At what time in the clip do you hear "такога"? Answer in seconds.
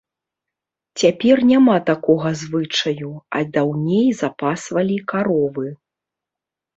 1.89-2.31